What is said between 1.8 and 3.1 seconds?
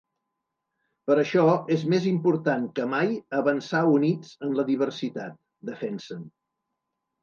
més important que